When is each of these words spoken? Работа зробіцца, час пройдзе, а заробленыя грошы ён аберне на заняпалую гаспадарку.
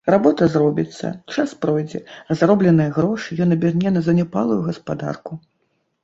Работа 0.13 0.45
зробіцца, 0.51 1.09
час 1.33 1.51
пройдзе, 1.65 1.99
а 2.29 2.37
заробленыя 2.39 2.91
грошы 2.95 3.37
ён 3.45 3.53
аберне 3.57 3.89
на 3.97 4.01
заняпалую 4.07 4.57
гаспадарку. 4.69 5.37